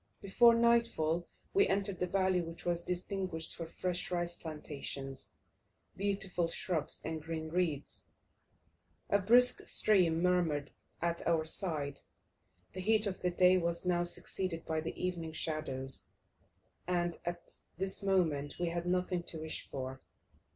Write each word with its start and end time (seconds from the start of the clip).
Before 0.19 0.55
nightfall 0.55 1.27
we 1.53 1.67
entered 1.67 2.01
a 2.01 2.07
valley 2.07 2.41
which 2.41 2.65
was 2.65 2.81
distinguished 2.81 3.55
for 3.55 3.67
fresh 3.67 4.09
rice 4.09 4.35
plantations, 4.35 5.35
beautiful 5.95 6.47
shrubs, 6.47 7.03
and 7.05 7.21
green 7.21 7.49
reeds: 7.49 8.07
a 9.11 9.19
brisk 9.19 9.67
stream 9.67 10.19
murmured 10.23 10.71
at 11.03 11.27
our 11.27 11.45
side, 11.45 11.99
the 12.73 12.79
heat 12.79 13.05
of 13.05 13.21
the 13.21 13.29
day 13.29 13.59
was 13.59 13.85
now 13.85 14.03
succeeded 14.03 14.65
by 14.65 14.81
the 14.81 14.99
evening 14.99 15.33
shadows, 15.33 16.07
and, 16.87 17.19
at 17.23 17.61
this 17.77 18.01
moment 18.01 18.55
we 18.59 18.69
had 18.69 18.87
nothing 18.87 19.21
to 19.21 19.37
wish 19.37 19.67
for. 19.69 19.99